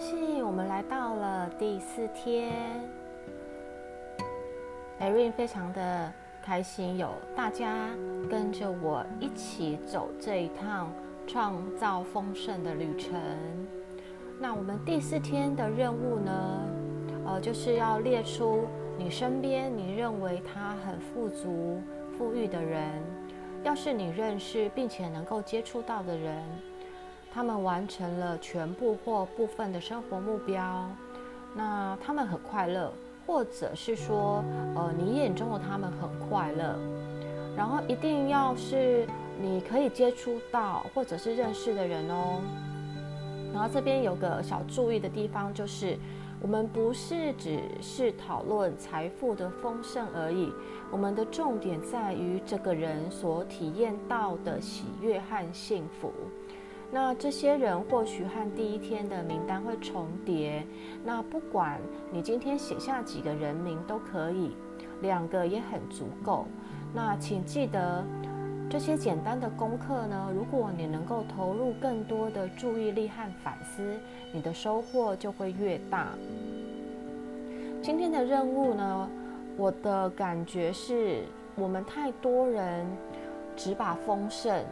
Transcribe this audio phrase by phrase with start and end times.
[0.00, 2.80] 兴，我们来到了第四天。
[4.98, 6.10] Erin 非常的
[6.42, 7.90] 开心，有大家
[8.30, 10.90] 跟着我一起走这一趟
[11.26, 13.20] 创造丰盛的旅程。
[14.40, 16.68] 那我们第四天的任务呢，
[17.26, 21.78] 呃，就是要列出你身边你认为他很富足、
[22.16, 22.90] 富裕的人，
[23.62, 26.42] 要是你认识并且能够接触到的人。
[27.32, 30.88] 他们完成了全部或部分的生活目标，
[31.54, 32.92] 那他们很快乐，
[33.26, 34.42] 或者是说，
[34.74, 36.76] 呃，你眼中的他们很快乐。
[37.56, 39.06] 然后一定要是
[39.40, 42.40] 你可以接触到或者是认识的人哦。
[43.52, 45.98] 然后这边有个小注意的地方，就是
[46.40, 50.52] 我们不是只是讨论财富的丰盛而已，
[50.90, 56.12] 我们的重点在于这个人所体验到的喜悦和幸福。
[56.92, 60.66] 那这些人或许和第一天的名单会重叠，
[61.04, 64.56] 那不管你今天写下几个人名都可以，
[65.00, 66.46] 两个也很足够。
[66.92, 68.04] 那请记得
[68.68, 73.96] 这些简单的功课呢，如果你能够投入更多的注意力和反思，
[74.32, 76.08] 你的收获就会越大。
[77.80, 79.08] 今天的任务呢，
[79.56, 81.22] 我的感觉是
[81.54, 82.84] 我们太多人
[83.56, 84.64] 只把丰盛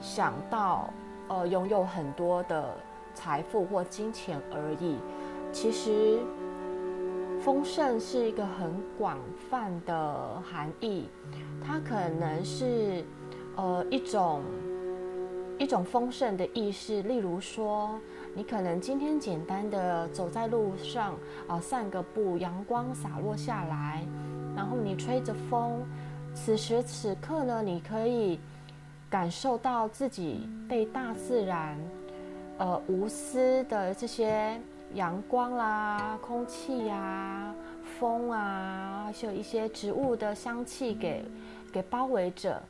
[0.00, 0.88] 想到。
[1.28, 2.74] 呃，拥有很多的
[3.14, 4.96] 财富或金钱而已。
[5.50, 6.20] 其实，
[7.40, 9.18] 丰盛是一个很广
[9.50, 11.08] 泛的含义。
[11.64, 13.04] 它可能是
[13.56, 14.42] 呃一种
[15.58, 17.02] 一种丰盛的意识。
[17.02, 17.98] 例如说，
[18.34, 21.14] 你可能今天简单的走在路上
[21.48, 24.06] 啊，散个步，阳光洒落下来，
[24.54, 25.82] 然后你吹着风，
[26.34, 28.38] 此时此刻呢，你可以。
[29.08, 31.78] 感受到自己被大自然，
[32.58, 34.60] 呃，无私的这些
[34.94, 37.54] 阳光啦、空气呀、
[37.98, 41.24] 风啊，还有一些植物的香气给
[41.72, 42.60] 给包围着，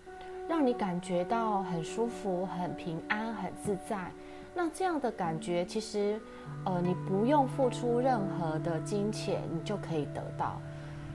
[0.48, 4.10] 让你感觉到很舒服、很平安、很自在。
[4.54, 6.20] 那这样的感觉，其实，
[6.64, 10.60] 呃，你不用付出任何的金钱，你就可以得到。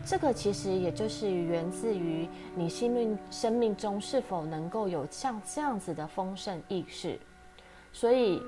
[0.04, 7.18] 这个其实也就是源自于你心命生命中是否能够有像这样子的丰盛意识，
[7.94, 8.42] 所以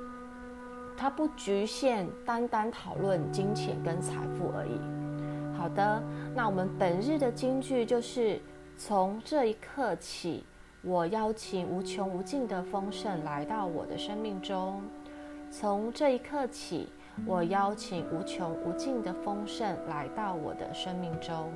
[0.98, 5.58] 它不局限单单讨论金钱跟财富而已。
[5.58, 6.04] 好的，
[6.36, 8.42] 那我们本日的金句就是
[8.78, 10.44] 从这一刻起，
[10.82, 14.82] 我邀请无穷无尽的丰盛来到我的生命中。
[15.52, 16.90] 从这一刻起。
[17.26, 21.52] 我邀请无穷无尽的丰盛来到我的生命中。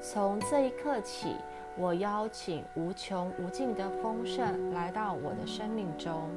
[0.00, 1.36] 从这一刻起，
[1.76, 6.28] 我邀请无穷无尽的丰盛来到我的生命中。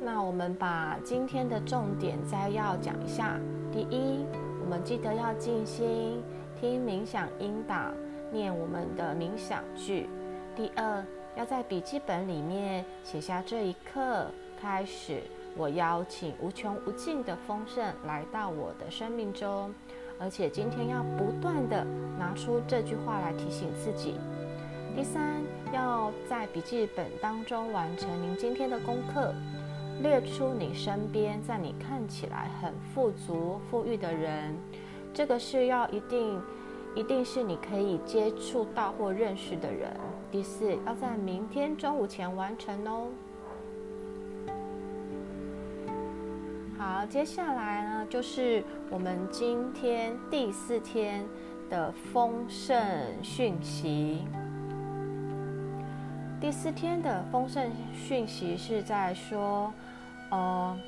[0.00, 3.40] 那我们把今天的重点摘要讲一下。
[3.72, 4.24] 第一，
[4.60, 6.22] 我们记得要静心
[6.54, 7.90] 听冥想引导，
[8.30, 10.08] 念我们的冥想句。
[10.54, 11.04] 第二，
[11.34, 14.26] 要在笔记本里面写下这一刻。
[14.60, 15.22] 开始，
[15.56, 19.72] 我邀请无穷无尽的丰盛来到我的生命中，
[20.18, 21.84] 而且今天要不断的
[22.18, 24.14] 拿出这句话来提醒自己。
[24.96, 25.42] 第三，
[25.72, 29.32] 要在笔记本当中完成您今天的功课，
[30.02, 34.56] 列出你身边在你看起来很富足、富裕的人，
[35.14, 36.40] 这个是要一定
[36.96, 39.90] 一定是你可以接触到或认识的人。
[40.32, 43.06] 第四，要在明天中午前完成哦。
[46.78, 51.26] 好，接下来呢，就是我们今天第四天
[51.68, 52.80] 的丰盛
[53.20, 54.24] 讯息。
[56.40, 59.72] 第四天的丰盛讯息是在说，
[60.30, 60.78] 呃，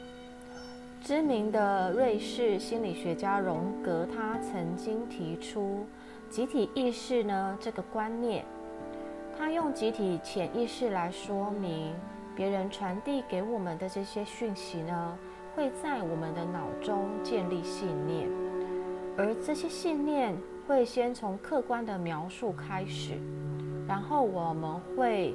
[1.03, 5.85] 知名的瑞士心理学家荣格，他曾经提出
[6.29, 8.45] 集体意识呢这个观念，
[9.37, 11.93] 他用集体潜意识来说明
[12.37, 15.19] 别人传递给我们的这些讯息呢。
[15.55, 18.29] 会在我们的脑中建立信念，
[19.17, 20.37] 而这些信念
[20.67, 23.19] 会先从客观的描述开始，
[23.87, 25.35] 然后我们会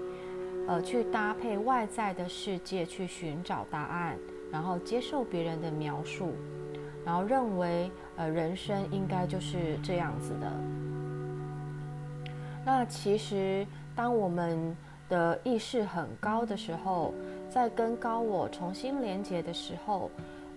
[0.68, 4.18] 呃去搭配外在的世界去寻找答案，
[4.52, 6.34] 然后接受别人的描述，
[7.06, 10.52] 然后认为呃人生应该就是这样子的。
[12.64, 14.76] 那其实当我们
[15.08, 17.14] 的意识很高的时候，
[17.50, 20.10] 在跟高我重新连接的时候，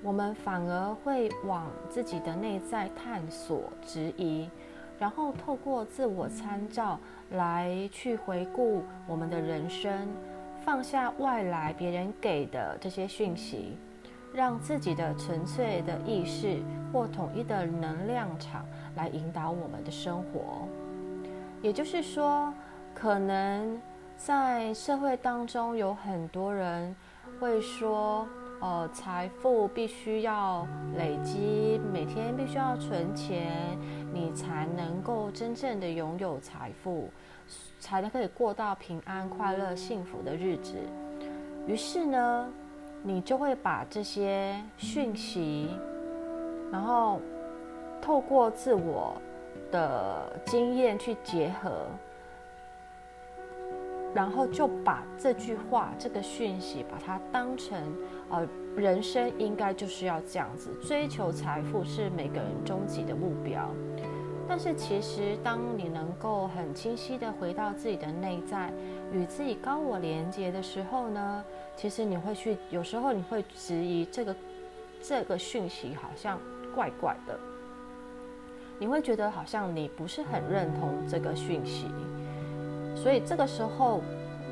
[0.02, 4.48] 我们反而会往自己的内在探索、质疑，
[4.98, 6.98] 然后透过自我参照
[7.30, 10.08] 来去回顾我们的人生，
[10.64, 13.76] 放下外来别人给的这些讯息，
[14.32, 16.58] 让自己的纯粹的意识
[16.92, 18.64] 或统一的能量场
[18.96, 20.66] 来引导我们的生活。
[21.62, 22.52] 也就是说，
[22.94, 23.80] 可能
[24.18, 26.94] 在社会当中有很多人
[27.40, 28.28] 会说。
[28.60, 30.66] 呃，财富必须要
[30.96, 33.78] 累积，每天必须要存钱，
[34.12, 37.08] 你才能够真正的拥有财富，
[37.78, 40.74] 才能可以过到平安、快乐、幸福的日子。
[41.68, 42.48] 于是呢，
[43.04, 45.70] 你就会把这些讯息，
[46.72, 47.20] 然后
[48.02, 49.22] 透过自我
[49.70, 51.86] 的经验去结合。
[54.14, 57.78] 然后就把这句话、这个讯息，把它当成，
[58.30, 58.46] 呃，
[58.76, 63.68] 人生应该就是要这样子，追求财富是每个人终极的目标。
[64.48, 68.72] 但是其实，当你能够很清晰的回到自己的内在，
[69.12, 71.44] 与自己高我连接的时候呢，
[71.76, 74.34] 其实你会去，有时候你会质疑这个
[75.02, 76.40] 这个讯息好像
[76.74, 77.38] 怪怪的，
[78.78, 81.84] 你会觉得好像你不是很认同这个讯息。
[82.94, 84.02] 所以这个时候，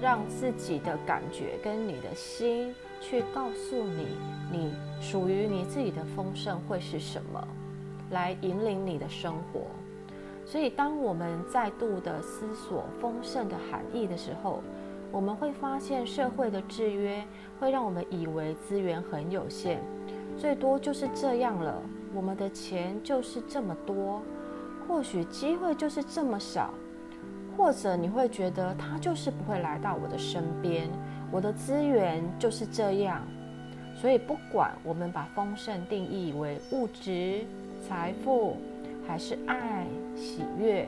[0.01, 4.07] 让自己的感觉跟你的心去告诉你，
[4.53, 7.49] 你属于你自己的丰盛会是什么，
[8.11, 9.63] 来引领你的生活。
[10.45, 14.63] 所以，当我们再度的思索丰盛的含义的时候，
[15.11, 17.25] 我们会发现社会的制约
[17.59, 19.81] 会让我们以为资源很有限，
[20.39, 21.83] 最多就是这样了。
[22.15, 24.23] 我们的钱就是这么多，
[24.87, 26.73] 或许机会就是这么少。
[27.57, 30.89] 或者你会觉得他就是不会来到我的身边，
[31.31, 33.23] 我的资源就是这样，
[34.01, 37.45] 所以不管我们把丰盛定义为物质、
[37.89, 38.57] 财富，
[39.07, 40.87] 还是爱、喜悦，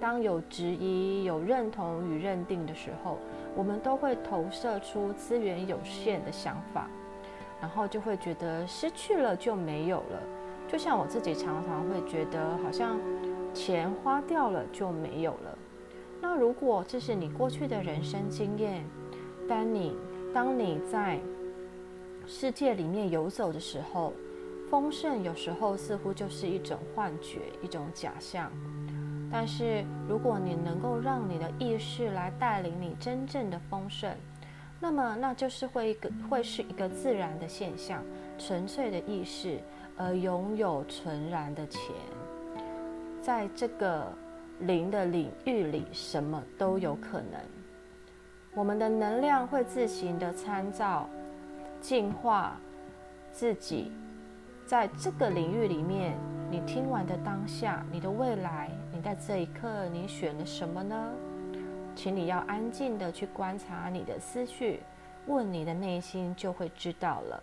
[0.00, 3.18] 当有质疑、有认同与认定的时候，
[3.54, 6.88] 我们都会投射出资源有限的想法，
[7.60, 10.22] 然后就会觉得失去了就没有了。
[10.68, 12.98] 就像我自己常常会觉得，好像
[13.54, 15.58] 钱花掉了就没有了。
[16.24, 18.84] 那如果这是你过去的人生经验，
[19.48, 19.96] 当你
[20.32, 21.18] 当你在
[22.26, 24.12] 世界里面游走的时候，
[24.70, 28.52] 丰盛有时候似乎就是一种幻觉，一种假象。
[29.32, 34.14] 但是如果你能够让你的意识来带领你真正的丰盛，
[34.78, 38.00] 那么那就是会一个会是一个自然的现象，
[38.38, 39.58] 纯粹的意识
[39.96, 41.80] 而拥有纯然的钱，
[43.20, 44.06] 在这个。
[44.62, 47.40] 灵的领域里，什么都有可能。
[48.54, 51.08] 我们的能量会自行的参照、
[51.80, 52.58] 净化
[53.32, 53.90] 自己。
[54.66, 56.16] 在这个领域里面，
[56.50, 61.10] 你听完的当下，你的未来，你在这一刻，你选了什么呢？
[61.94, 64.80] 请你要安静的去观察你的思绪，
[65.26, 67.42] 问你的内心，就会知道了。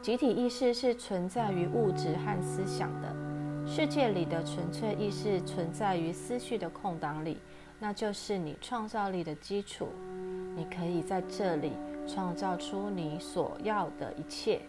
[0.00, 3.25] 集体意识是存在于物质和思想的。
[3.66, 7.38] 世界里的纯粹意识存在于思绪的空档里，
[7.80, 9.88] 那就是你创造力的基础。
[10.54, 11.72] 你可以在这里
[12.06, 14.60] 创造出你所要的一切，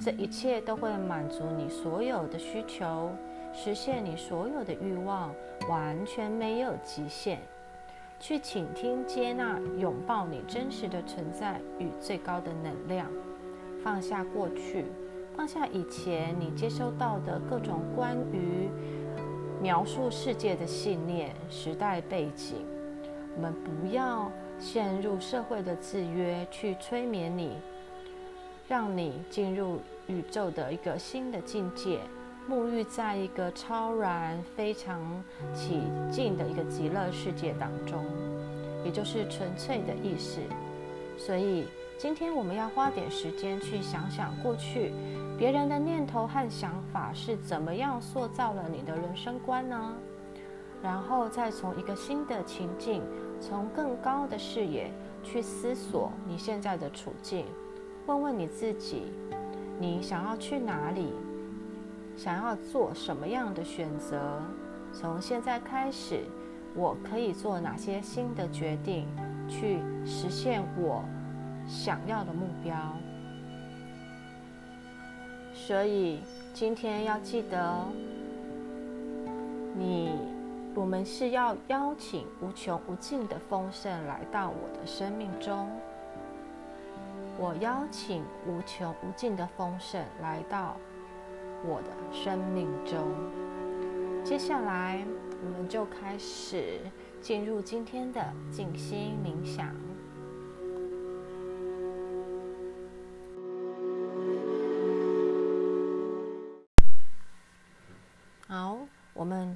[0.00, 3.10] 这一切都会满足你所有的需求，
[3.54, 5.32] 实现你所有的欲望，
[5.68, 7.40] 完全没有极限。
[8.18, 13.06] 去倾听、接纳、拥抱你真实的存在与最高的能量，
[13.82, 14.86] 放下过去。
[15.34, 18.68] 放下以前你接收到的各种关于
[19.60, 22.66] 描述世界的信念、时代背景，
[23.36, 27.56] 我们不要陷入社会的制约去催眠你，
[28.68, 32.00] 让你进入宇宙的一个新的境界，
[32.48, 35.00] 沐浴在一个超然、非常
[35.54, 38.04] 起劲的一个极乐世界当中，
[38.84, 40.40] 也就是纯粹的意识。
[41.16, 44.92] 所以今天我们要花点时间去想想过去。
[45.38, 49.94] 别人的念头和想法是怎么样塑造了你的人生观呢？
[50.82, 53.02] 然后再从一个新的情境，
[53.40, 54.90] 从更高的视野
[55.22, 57.46] 去思索你现在的处境，
[58.06, 59.12] 问问你自己：
[59.78, 61.12] 你想要去哪里？
[62.16, 64.40] 想要做什么样的选择？
[64.92, 66.24] 从现在开始，
[66.74, 69.06] 我可以做哪些新的决定，
[69.48, 71.02] 去实现我
[71.66, 72.74] 想要的目标？
[75.64, 76.18] 所以
[76.52, 77.86] 今天要记得，
[79.78, 80.10] 你
[80.74, 85.70] 我们是要邀请无穷无尽的丰盛来到我的生命中。
[87.38, 90.76] 我邀请无穷无尽的丰盛来到
[91.64, 92.98] 我的生命中。
[94.24, 95.06] 接下来，
[95.44, 96.80] 我们就开始
[97.20, 99.72] 进入今天的静心冥想。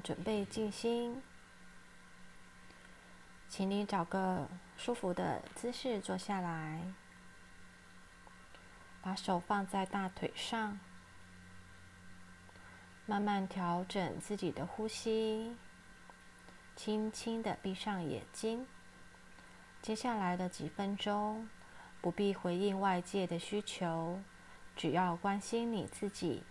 [0.07, 1.21] 准备静心，
[3.49, 4.47] 请你找个
[4.77, 6.93] 舒服的姿势坐下来，
[9.01, 10.79] 把手放在大腿上。
[13.05, 15.57] 慢慢调整自己的呼吸，
[16.73, 18.65] 轻轻的闭上眼睛。
[19.81, 21.49] 接下来的几分钟，
[21.99, 24.21] 不必回应外界的需求，
[24.73, 26.43] 只要关心你自己，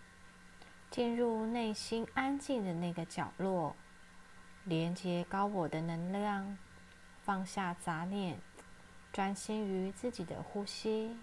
[0.96, 3.76] 进入内心安静的那个角落，
[4.64, 6.56] 连接高我的能量，
[7.22, 8.38] 放下杂念，
[9.12, 11.14] 专心于自己的呼吸。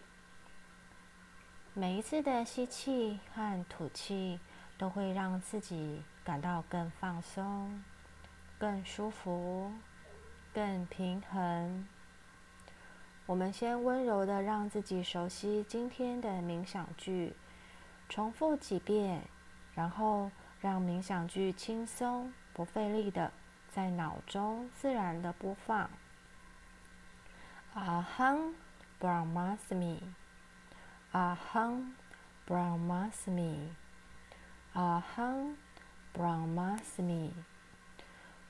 [1.74, 4.39] 每一次的吸气和吐气。
[4.75, 7.82] 都会让自己感到更放松、
[8.58, 9.72] 更舒服、
[10.51, 11.88] 更平衡。
[13.27, 17.34] 我们先温柔的让自己熟悉今天的冥想句，
[18.10, 19.22] 重复几遍，
[19.75, 20.30] 然后
[20.62, 23.32] 让冥想句轻松、不费力的
[23.70, 25.89] 在脑中自然的播放。
[27.75, 28.53] Aham
[29.00, 31.94] Brahmasmi，Aham
[32.48, 33.70] Brahmasmi。
[34.75, 35.56] Aham
[36.15, 37.32] Brahmasmi。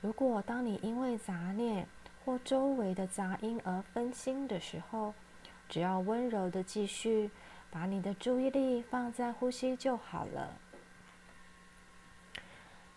[0.02, 1.88] 如果当你因为杂念
[2.24, 5.14] 或周围的杂音而分心的时候，
[5.68, 7.30] 只要温柔的继续
[7.70, 10.52] 把你的注意力放在呼吸就好了。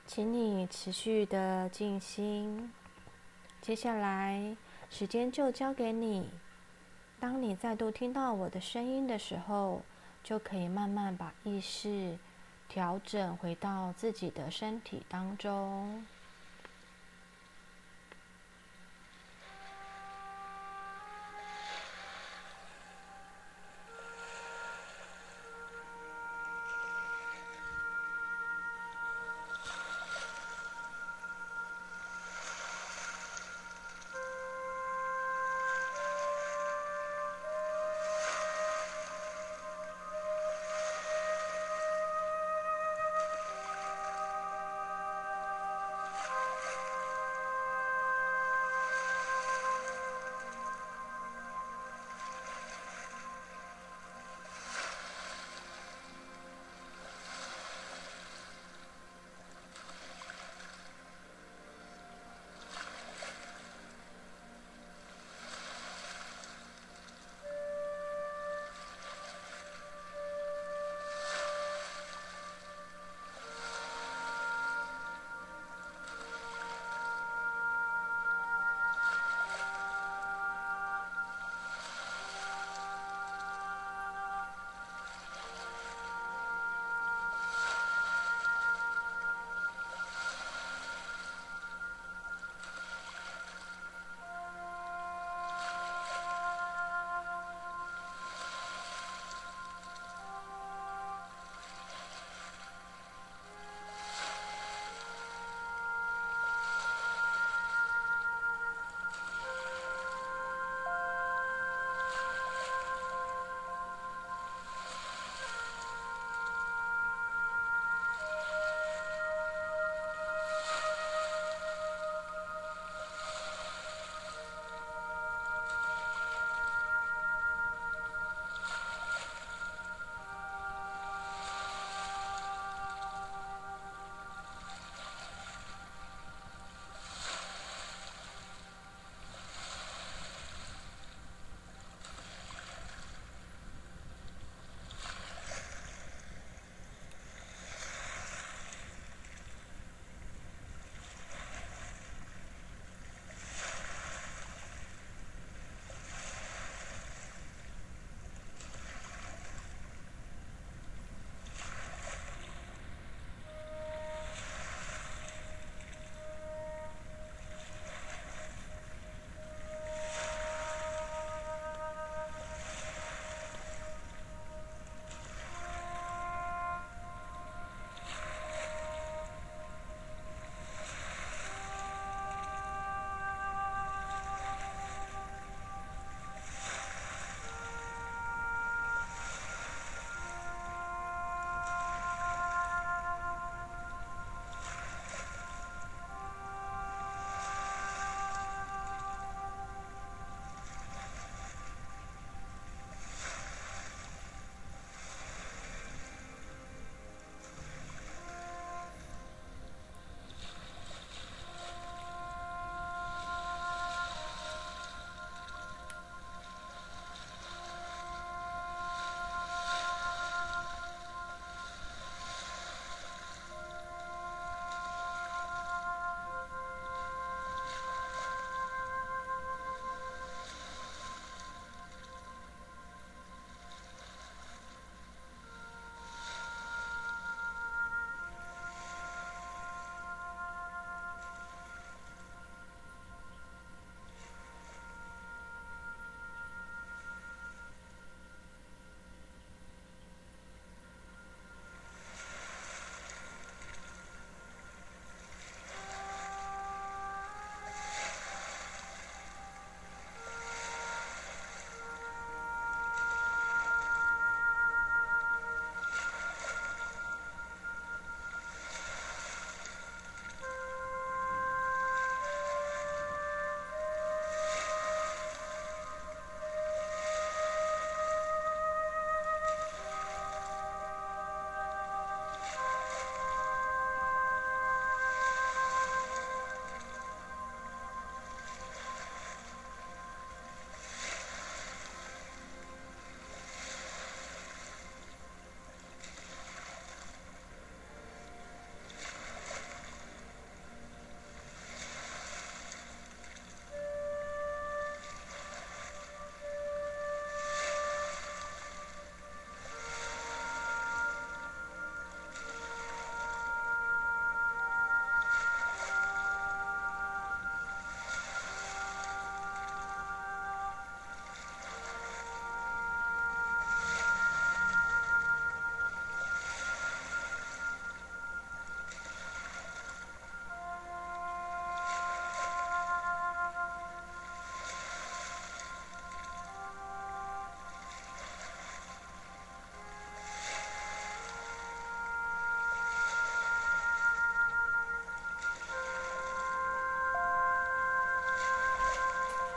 [0.08, 2.72] 请你持续的静心。
[3.62, 4.56] 接下来
[4.90, 6.30] 时间就交给你。
[7.20, 9.82] 当你再度听到我的声音的时候，
[10.24, 12.18] 就可以慢慢把意识。
[12.70, 16.06] 调整回到自己的身体当中。